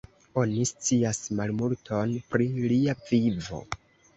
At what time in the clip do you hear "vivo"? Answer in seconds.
3.13-3.63